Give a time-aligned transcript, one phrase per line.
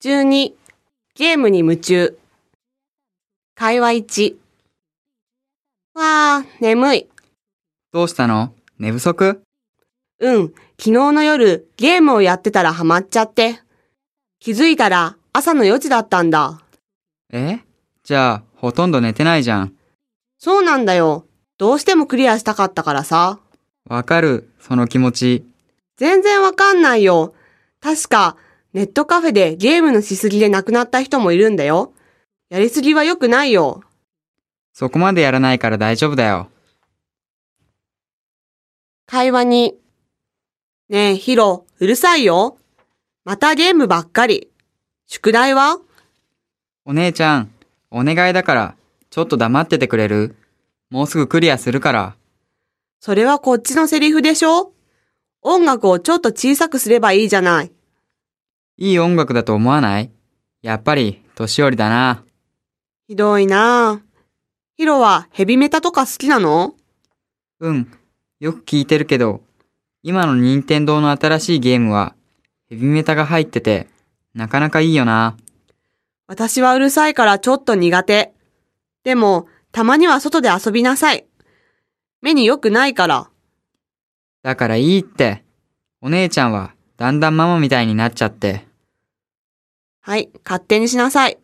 [0.00, 0.52] 12、
[1.16, 2.16] ゲームに夢中。
[3.56, 4.36] 会話1。
[5.94, 7.08] わー、眠い。
[7.92, 8.54] どうしたの？
[8.78, 9.42] 寝不足？
[10.20, 13.60] うん、昨日の夜ゲームをやってたらハマっちゃって。
[14.38, 16.60] 気づいたら朝の4時だったんだ。
[17.32, 17.58] え？
[18.04, 19.74] じゃあ、ほとんど寝てないじゃん。
[20.38, 21.26] そうなんだよ。
[21.58, 23.40] どうしてもクリアしたかったからさ。
[23.88, 25.44] わかる、その気持ち。
[25.96, 27.34] 全然わかんないよ。
[27.80, 28.36] 確か、
[28.74, 31.92] ネットカフェでゲームのしすぎで亡くなった人もいるんだよ。
[32.50, 33.82] やりすぎは良くないよ。
[34.72, 36.48] そこまでやらないから大丈夫だよ。
[39.06, 39.74] 会話に。
[40.88, 42.58] ねえ、ヒロ、うるさいよ。
[43.24, 44.48] またゲームばっかり。
[45.06, 45.78] 宿題は？
[46.84, 47.50] お姉ちゃん、
[47.90, 48.76] お願いだから、
[49.10, 50.36] ちょっと黙っててくれる？
[50.90, 52.16] もうすぐクリアするから。
[53.00, 54.72] それはこっちのセリフでしょ？
[55.42, 57.72] 音楽をちょっと小さくすればいいじゃない。
[58.78, 60.10] いい音楽だと思わない？
[60.62, 62.24] やっぱり、年寄りだな。
[63.08, 64.08] ひどいなぁ。
[64.76, 66.74] ヒロはヘビメタとか好きなの？
[67.58, 67.90] うん、
[68.38, 69.40] よく聞いてるけど、
[70.04, 72.14] 今の任天堂の新しいゲームは、
[72.70, 73.88] ヘビメタが入ってて、
[74.32, 75.36] なかなかいいよな。
[76.28, 78.32] 私はうるさいからちょっと苦手。
[79.02, 81.26] でも、たまには外で遊びなさい。
[82.22, 83.28] 目に良くないから。
[84.44, 85.42] だからいいって。
[86.00, 88.67] お姉ちゃんは、だんだんママみたいになっちゃって。
[90.08, 91.36] はい、勝手にしなさい。